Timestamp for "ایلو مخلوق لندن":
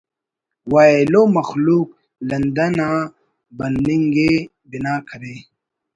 0.91-2.75